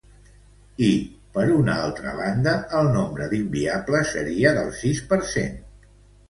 [0.85, 0.87] I,
[1.35, 5.55] per una altra banda, el nombre d’inviables seria del sis per cent.